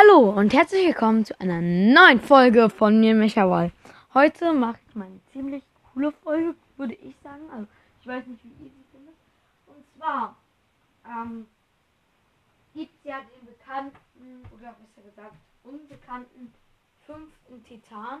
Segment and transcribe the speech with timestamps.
[0.00, 3.72] Hallo und herzlich willkommen zu einer neuen Folge von mir, Michael.
[4.14, 7.42] Heute mache ich mal eine ziemlich coole Folge, würde ich sagen.
[7.50, 7.66] Also,
[8.00, 9.14] ich weiß nicht, wie ihr sie findet.
[9.66, 10.36] Und zwar
[11.04, 11.48] ähm,
[12.74, 15.34] gibt es ja den bekannten, oder besser gesagt,
[15.64, 16.54] unbekannten
[17.04, 18.20] fünften Titan.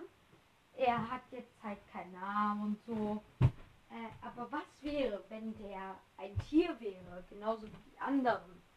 [0.76, 3.22] Er hat jetzt halt keinen Namen und so.
[3.40, 8.67] Äh, aber was wäre, wenn der ein Tier wäre, genauso wie die anderen?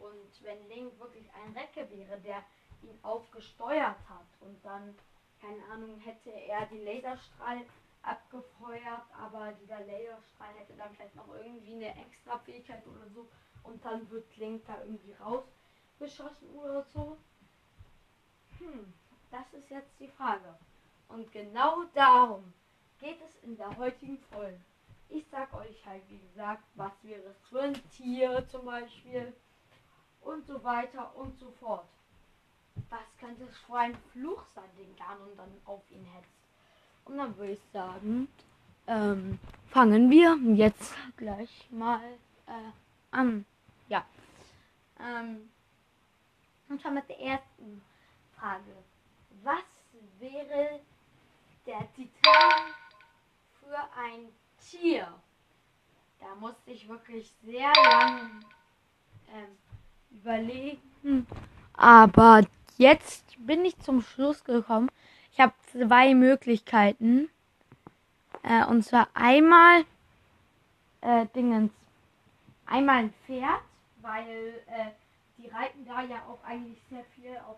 [0.00, 2.42] Und wenn Link wirklich ein Recke wäre, der
[2.82, 4.94] ihn aufgesteuert hat und dann,
[5.40, 7.64] keine Ahnung, hätte er die Laserstrahl
[8.02, 13.26] abgefeuert, aber dieser Laserstrahl hätte dann vielleicht noch irgendwie eine extra Fähigkeit oder so
[13.64, 17.16] und dann wird Link da irgendwie rausgeschossen oder so.
[18.58, 18.92] Hm,
[19.30, 20.56] das ist jetzt die Frage.
[21.08, 22.52] Und genau darum
[22.98, 24.60] geht es in der heutigen Folge.
[25.08, 29.32] Ich sag euch halt, wie gesagt, was wäre es für ein Tier zum Beispiel
[30.22, 31.86] und so weiter und so fort.
[32.90, 36.28] Was könnte es für ein Fluch sein, den Ganon dann auf ihn hetzt?
[37.04, 38.28] Und dann würde ich sagen,
[38.86, 42.00] ähm, fangen wir jetzt gleich mal
[42.46, 42.70] äh,
[43.10, 43.44] an.
[43.88, 44.04] Ja.
[45.00, 45.50] Ähm,
[46.68, 47.82] und zwar mit der ersten
[48.38, 48.76] Frage.
[49.42, 49.64] Was
[50.18, 50.80] wäre
[51.66, 52.74] der Titan
[53.60, 55.12] für ein Tier?
[56.20, 58.30] Da musste ich wirklich sehr lange
[59.32, 59.56] ähm,
[60.10, 61.26] überlegen.
[61.74, 62.42] Aber
[62.76, 64.90] jetzt bin ich zum Schluss gekommen.
[65.32, 67.28] Ich habe zwei Möglichkeiten.
[68.42, 69.84] Äh, und zwar einmal
[71.00, 71.72] äh, Dingens.
[72.66, 73.62] Einmal ein Pferd,
[74.02, 74.90] weil äh,
[75.38, 77.56] die reiten da ja auch eigentlich sehr viel auf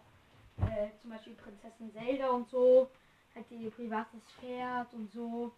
[0.68, 2.90] äh, zum Beispiel Prinzessin Zelda und so.
[3.34, 5.52] Hat ihr privates Pferd und so.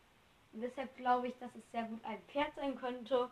[0.53, 3.29] Und deshalb glaube ich, dass es sehr gut ein Pferd sein könnte.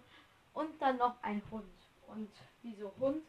[0.53, 1.65] Und dann noch ein Hund.
[2.09, 2.31] Und
[2.63, 3.23] wieso Hund?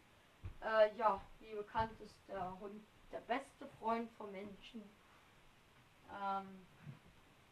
[0.63, 4.89] Äh, ja, wie bekannt ist der Hund der beste Freund von Menschen.
[6.13, 6.65] Ähm,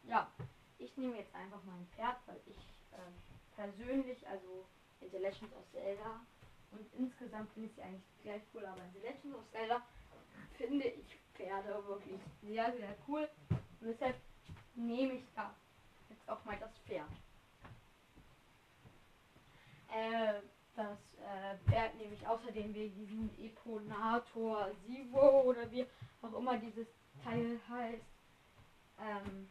[0.03, 0.25] ja,
[0.77, 2.57] ich nehme jetzt einfach mein Pferd, weil ich
[2.91, 4.65] äh, persönlich, also
[5.01, 6.21] in The Legends of Zelda
[6.71, 9.81] und insgesamt finde ich sie eigentlich gleich cool, aber in The Legends of Zelda
[10.57, 13.27] finde ich Pferde wirklich sehr, sehr cool.
[13.79, 14.15] Und deshalb
[14.75, 15.53] nehme ich da
[16.09, 17.09] jetzt auch mal das Pferd.
[19.91, 20.41] Äh,
[20.79, 25.85] das äh, Pferd nehme ich außerdem wegen diesem Eponator Sivo oder wie
[26.21, 26.87] auch immer dieses
[27.23, 28.05] Teil heißt.
[28.99, 29.49] Ähm,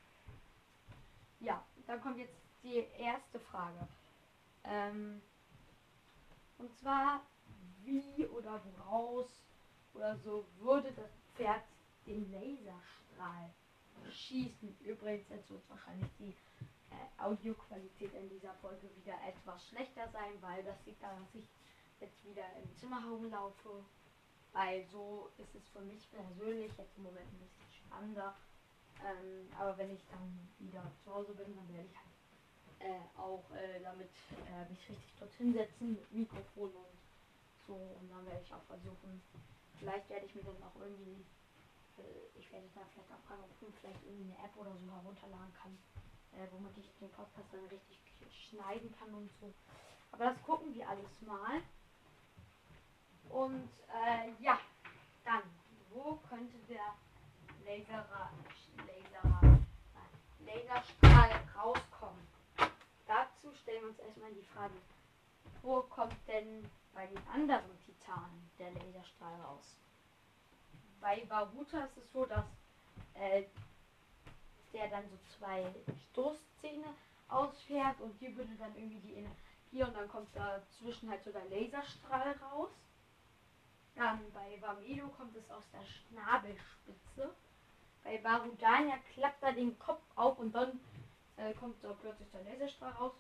[1.41, 3.87] ja, dann kommt jetzt die erste Frage.
[4.65, 5.23] Ähm,
[6.59, 7.21] und zwar,
[7.85, 9.27] wie oder woraus
[9.95, 11.63] oder so würde das Pferd
[12.07, 13.51] den Laserstrahl
[14.11, 14.75] schießen?
[14.81, 16.35] Übrigens, jetzt wird wahrscheinlich die
[16.91, 21.49] äh, Audioqualität in dieser Folge wieder etwas schlechter sein, weil das liegt daran, dass ich
[22.01, 23.85] jetzt wieder im Zimmer herumlaufe.
[24.53, 28.35] Weil so ist es für mich persönlich jetzt im Moment ein bisschen spannender.
[29.05, 32.13] Ähm, aber wenn ich dann wieder zu Hause bin, dann werde ich halt
[32.81, 34.09] äh, auch äh, damit
[34.47, 36.99] äh, mich richtig dorthin setzen mit Mikrofon und
[37.67, 37.75] so.
[37.75, 39.21] Und dann werde ich auch versuchen,
[39.79, 41.25] vielleicht werde ich mir dann auch irgendwie,
[41.99, 44.91] äh, ich werde da vielleicht auch fragen, ob ich vielleicht irgendwie eine App oder so
[44.91, 45.79] herunterladen kann,
[46.35, 47.99] äh, womit ich den Podcast dann richtig
[48.51, 49.53] schneiden kann und so.
[50.13, 51.63] Aber das gucken wir alles mal.
[53.31, 54.59] Und äh, ja,
[55.25, 55.43] dann,
[55.91, 56.95] wo könnte der
[57.65, 58.07] Laser,
[58.87, 59.59] Laser,
[60.41, 62.27] Laserstrahl rauskommen?
[63.07, 64.75] Dazu stellen wir uns erstmal die Frage,
[65.63, 69.77] wo kommt denn bei den anderen Titanen der Laserstrahl raus?
[71.01, 72.47] Bei Baruta ist es so, dass
[73.15, 73.45] äh,
[74.73, 75.73] der dann so zwei
[76.11, 76.87] Stoßzähne
[77.29, 81.45] ausfährt und die würde dann irgendwie die Energie und dann kommt dazwischen halt so der
[81.47, 82.71] Laserstrahl raus.
[83.95, 87.35] Dann bei Vamedo kommt es aus der Schnabelspitze.
[88.05, 90.81] Bei Barudania klappt er den Kopf auf und dann
[91.37, 93.13] äh, kommt da plötzlich der Laserstrahl raus.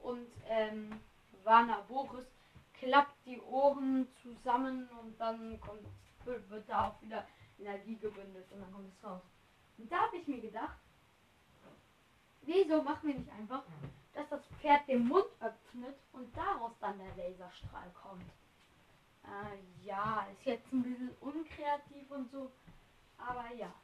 [0.00, 1.00] Und ähm,
[1.44, 2.26] Vana Boris
[2.74, 5.86] klappt die Ohren zusammen und dann kommt,
[6.24, 7.26] wird da auch wieder
[7.58, 9.22] Energie gebündelt und dann kommt es raus.
[9.78, 10.76] Und da habe ich mir gedacht,
[12.46, 13.62] wieso machen wir nicht einfach,
[14.14, 18.24] dass das Pferd den Mund öffnet und daraus dann der Laserstrahl kommt?
[19.24, 22.50] Äh, ja, ist jetzt ein bisschen unkreativ und so,
[23.18, 23.74] aber ja.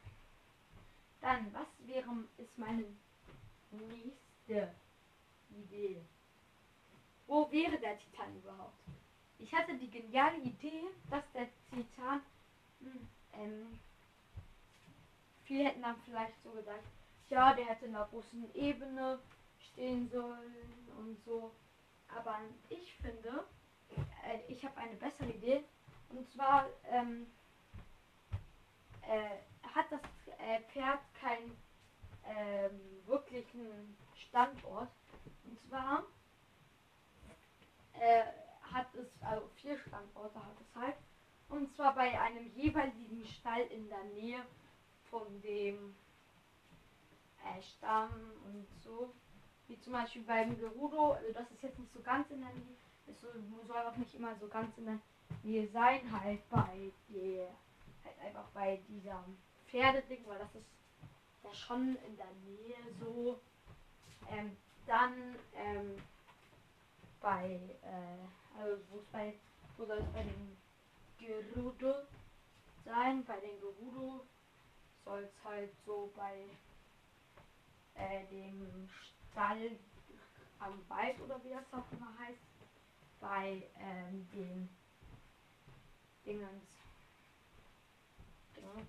[1.20, 2.84] Dann, was wäre, ist meine
[3.70, 4.74] nächste
[5.50, 6.02] Idee?
[7.26, 8.78] Wo wäre der Titan überhaupt?
[9.38, 12.20] Ich hatte die geniale Idee, dass der Titan,
[12.80, 13.78] hm, ähm,
[15.44, 16.82] viele hätten dann vielleicht so gedacht,
[17.32, 19.18] ja, der hätte in einer großen Ebene
[19.72, 21.50] stehen sollen und so.
[22.14, 22.36] Aber
[22.68, 23.46] ich finde,
[24.26, 25.64] äh, ich habe eine bessere Idee.
[26.10, 27.26] Und zwar, ähm,
[29.08, 29.38] äh,
[29.74, 30.02] hat das
[30.38, 31.56] äh, Pferd keinen
[32.26, 33.96] ähm, wirklichen
[34.28, 34.90] Standort.
[35.44, 36.02] Und zwar
[37.94, 38.24] äh,
[38.74, 40.96] hat es, also vier Standorte hat es halt.
[41.48, 44.44] Und zwar bei einem jeweiligen Stall in der Nähe
[45.08, 45.94] von dem
[47.44, 48.10] äh, Stamm
[48.44, 49.12] und so.
[49.68, 52.76] Wie zum Beispiel beim Gerudo, also das ist jetzt nicht so ganz in der Nähe,
[53.06, 54.98] es soll, soll auch nicht immer so ganz in der
[55.42, 57.48] Nähe sein, halt bei der,
[58.04, 59.24] halt einfach bei dieser
[59.66, 60.66] Pferdeding, weil das ist
[61.42, 63.38] ja schon in der Nähe so.
[64.30, 64.54] Ähm,
[64.86, 65.96] dann ähm,
[67.20, 69.34] bei, äh, also wo bei,
[69.76, 70.56] wo soll es bei den
[71.18, 72.02] Gerudo
[72.84, 73.24] sein?
[73.24, 74.24] Bei den Gerudo
[75.04, 76.46] soll es halt so bei
[77.94, 78.88] äh, dem
[79.32, 79.78] Stall
[80.60, 82.38] am Wald oder wie das auch immer heißt,
[83.20, 84.68] bei ähm, dem
[86.26, 86.64] Dingens,
[88.56, 88.86] Dingens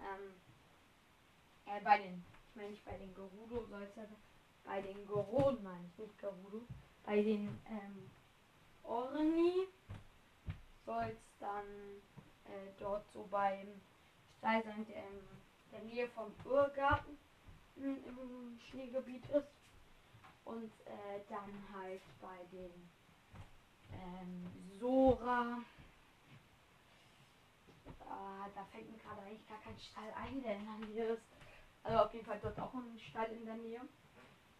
[0.00, 0.38] ähm,
[1.66, 3.64] äh, bei den, ich meine nicht bei den Gerudo,
[3.96, 4.06] ja
[4.64, 6.64] bei den Goron, meine ich, nicht Gerudo,
[7.04, 8.10] bei den ähm,
[8.84, 9.66] Orni
[10.86, 12.02] soll es dann
[12.44, 13.80] äh, dort so beim
[14.38, 15.24] Stall sein, der in
[15.72, 16.32] der Nähe vom
[17.80, 19.48] Irrgarten im Schneegebiet ist.
[20.44, 22.88] Und äh, dann halt bei den
[23.92, 24.46] ähm,
[24.78, 25.58] Sora.
[28.00, 31.22] Ah, da fällt mir gerade eigentlich gar kein Stall ein, der in der Nähe ist.
[31.82, 33.86] Also auf jeden Fall dort auch ein Stall in der Nähe.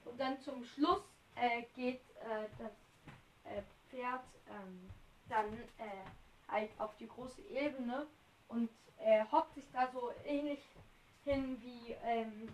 [0.04, 1.00] Und dann zum Schluss
[1.34, 2.72] äh, geht äh, das
[3.44, 4.88] äh, Pferd ähm,
[5.28, 6.04] dann äh,
[6.48, 8.06] halt auf die große Ebene
[8.48, 10.60] und äh, hockt sich da so ähnlich
[11.24, 12.48] hin wie ähm,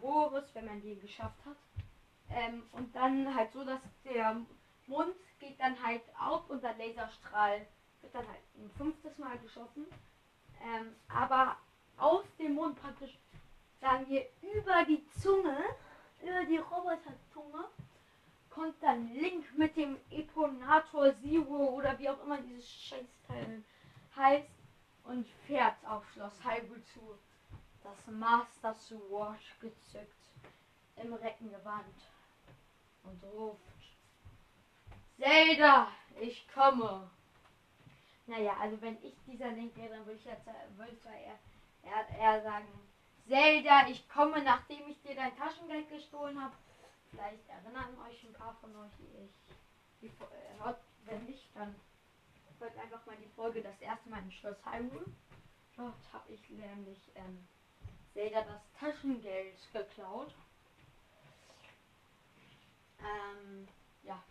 [0.00, 1.56] Boris, wenn man den geschafft hat.
[2.30, 4.36] Ähm, und dann halt so, dass der
[4.86, 7.66] Mund geht dann halt auf und der Laserstrahl
[8.02, 9.86] wird dann halt ein fünftes Mal geschossen.
[10.62, 11.56] Ähm, aber
[11.96, 13.16] aus dem Mund praktisch,
[13.80, 15.62] sagen wir, über die Zunge,
[16.22, 17.64] über die Roboterzunge,
[18.50, 23.62] kommt dann Link mit dem Eponator Zero oder wie auch immer dieses Scheißteil
[24.16, 24.46] heißt
[25.04, 27.18] und fährt auf Schloss Hyrule zu
[27.84, 30.12] das Master Sword gezückt
[30.96, 31.94] im Reckengewand
[33.04, 33.60] und ruft
[35.18, 37.08] Zelda, ich komme.
[38.26, 40.46] Naja, also wenn ich dieser Link wäre, dann würde ich jetzt
[40.76, 41.38] würde zwar eher,
[41.82, 42.68] eher, eher sagen,
[43.28, 46.54] Zelda, ich komme, nachdem ich dir dein Taschengeld gestohlen habe.
[47.10, 49.54] Vielleicht erinnern euch ein paar von euch, die ich
[50.00, 50.74] die, äh,
[51.06, 51.74] wenn nicht, dann
[52.58, 55.04] hört einfach mal die Folge das erste Mal in Schloss Hyrule.
[55.76, 57.46] Dort habe ich nämlich ähm,
[58.14, 60.34] Zelda das Taschengeld geklaut.
[63.00, 63.68] Ähm,
[64.04, 64.22] ja.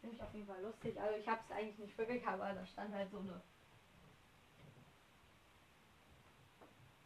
[0.00, 1.00] Finde ich auf jeden Fall lustig.
[1.00, 3.42] Also ich habe es eigentlich nicht wirklich, aber da stand halt so eine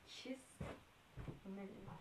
[0.07, 0.65] Kiste.
[1.45, 1.99] Moment mal.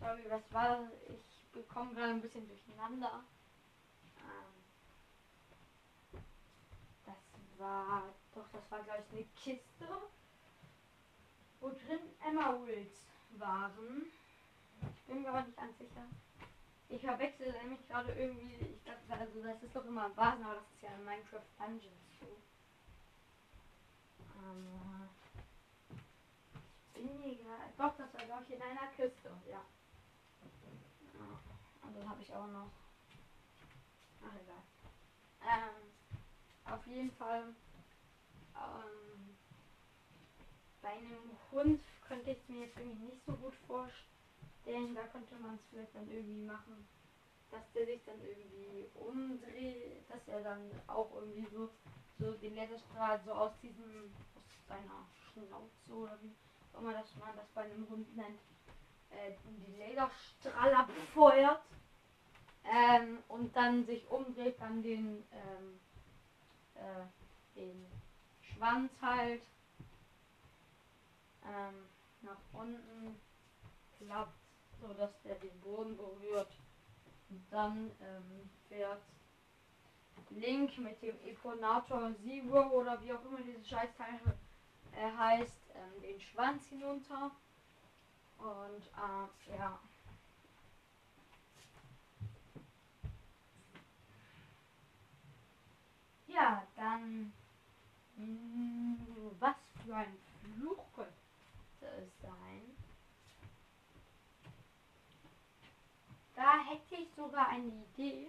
[0.00, 0.88] Sorry, was war?
[1.08, 3.22] Ich bekomme gerade ein bisschen durcheinander.
[4.18, 4.64] Ähm,
[7.06, 7.16] das
[7.58, 9.88] war doch, das war glaube ich eine Kiste
[11.62, 12.92] wo drin Emeralds
[13.30, 14.06] waren.
[14.96, 16.06] Ich bin mir aber nicht ganz sicher.
[16.88, 20.56] Ich verwechsel nämlich gerade irgendwie, ich dachte, also das ist doch immer ein Vasen, aber
[20.56, 22.40] das ist ja in Minecraft Dungeons so.
[24.36, 25.10] Ähm,
[26.88, 29.64] ich bin hier gerade, doch, das war glaube ich in einer Kiste, ja.
[31.82, 32.70] Und dann habe ich auch noch,
[34.24, 34.62] ach egal.
[35.42, 35.92] Ähm,
[36.66, 37.54] auf jeden Fall,
[38.56, 39.11] ähm,
[40.82, 44.94] bei einem Hund könnte ich es mir jetzt irgendwie nicht so gut vorstellen.
[44.94, 46.84] Da könnte man es vielleicht dann irgendwie machen,
[47.50, 51.70] dass der sich dann irgendwie umdreht, dass er dann auch irgendwie so,
[52.18, 56.32] so den Laserstrahl so aus diesem, aus seiner Schnauze oder wie
[56.74, 58.40] auch immer das man das bei einem Hund nennt,
[59.10, 61.60] äh, die Laserstrahl abfeuert.
[62.64, 65.80] Ähm, und dann sich umdreht, dann den, ähm,
[66.74, 67.04] äh,
[67.56, 67.84] den
[68.40, 69.42] Schwanz halt
[71.44, 71.88] ähm,
[72.22, 73.18] nach unten
[73.98, 74.36] klappt,
[74.80, 76.48] so dass der den Boden berührt.
[77.30, 79.00] Und dann ähm, fährt
[80.30, 84.18] Link mit dem Eponator Zero oder wie auch immer dieses Scheißteil
[84.92, 87.30] äh, heißt, ähm, den Schwanz hinunter.
[88.38, 89.78] Und äh, ja.
[96.26, 97.32] Ja, dann
[98.16, 100.98] mh, hm, was für ein Fluch
[101.80, 102.74] es sein.
[106.34, 108.28] Da hätte ich sogar eine Idee.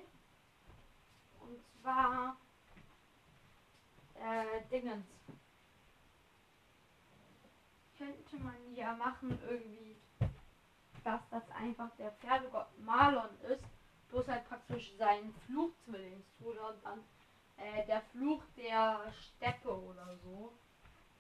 [1.40, 2.38] Und zwar,
[4.16, 5.06] äh, Dingens.
[7.98, 9.96] Könnte man ja machen irgendwie,
[11.04, 13.64] dass das einfach der Pferdegott Marlon ist,
[14.10, 17.04] bloß halt praktisch sein Fluchzwillingsbruder und dann
[17.58, 20.54] äh, der Fluch der Steppe oder so.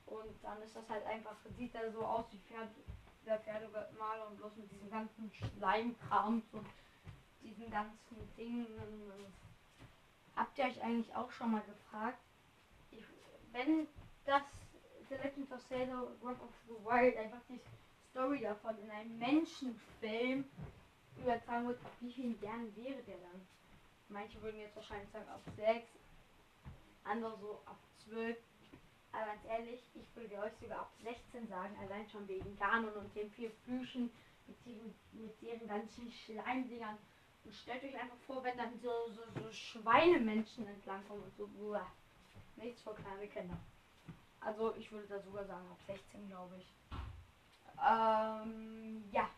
[0.08, 2.70] Und dann ist das halt einfach, sieht er so aus wie Pferd,
[3.26, 6.68] der Pferdegott Marlon, bloß mit diesem ganzen Schleimkram und
[7.44, 8.68] diesen ganzen Dingen.
[10.36, 12.20] Habt ihr euch eigentlich auch schon mal gefragt,
[12.92, 13.04] ich,
[13.52, 13.88] wenn
[14.26, 14.44] das
[15.10, 17.60] The Legend of Zelda Breath of the Wild einfach die
[18.10, 20.46] Story davon in einem Menschenfilm
[21.18, 23.48] übertragen wird, wie vielen Jahren wäre der dann?
[24.10, 25.88] Manche würden jetzt wahrscheinlich sagen ab 6,
[27.04, 27.78] andere so ab
[28.10, 28.38] 12.
[29.12, 33.16] Aber ganz ehrlich, ich würde euch sogar ab 16 sagen, allein schon wegen Ganon und
[33.16, 34.10] den vier Flüchen
[34.48, 36.98] mit, ihren, mit deren ganzen Schleimdingern.
[37.46, 41.50] Und stellt euch einfach vor, wenn dann so, so, so Schweinemenschen entlangkommen und so.
[41.62, 41.86] Uah.
[42.56, 43.58] Nichts für kleine Kinder.
[44.40, 46.66] Also ich würde da sogar sagen, ab 16 glaube ich.
[47.80, 49.30] Ähm, ja.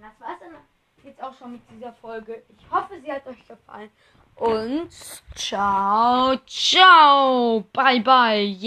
[0.00, 0.56] Das war's dann
[1.04, 2.42] jetzt auch schon mit dieser Folge.
[2.48, 3.90] Ich hoffe, sie hat euch gefallen.
[4.36, 4.90] Und
[5.34, 7.64] ciao, ciao.
[7.72, 8.44] Bye, bye.
[8.44, 8.66] Yeah.